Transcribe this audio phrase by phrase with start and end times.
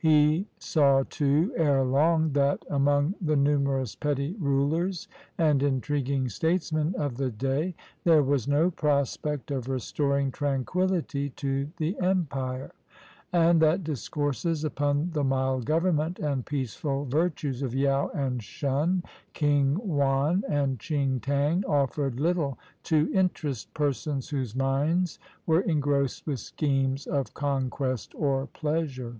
[0.00, 7.30] He saw, too, erelong, that, among the numerous petty rulers and intriguing statesmen of the
[7.32, 12.70] day, there was no prospect of restoring tranquillity to the empire,
[13.32, 19.02] and that discourses upon the mild government and peaceful virtues of Yau and Shun,
[19.32, 26.38] King Wan and Ching tang, offered little to interest persons whose minds were engrossed with
[26.38, 29.16] schemes of conquest or pleasure.